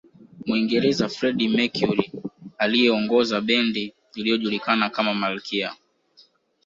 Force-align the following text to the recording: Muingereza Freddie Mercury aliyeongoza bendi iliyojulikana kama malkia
Muingereza 0.45 1.09
Freddie 1.09 1.49
Mercury 1.49 2.11
aliyeongoza 2.57 3.41
bendi 3.41 3.93
iliyojulikana 4.15 4.89
kama 4.89 5.13
malkia 5.13 5.73